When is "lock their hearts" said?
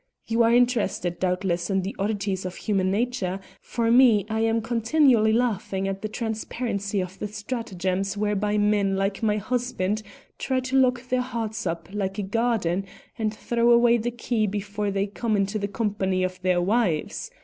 10.75-11.67